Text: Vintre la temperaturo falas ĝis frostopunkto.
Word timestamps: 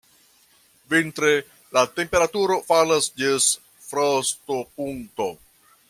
Vintre 0.93 1.29
la 1.77 1.83
temperaturo 1.99 2.57
falas 2.71 3.11
ĝis 3.23 3.51
frostopunkto. 3.91 5.31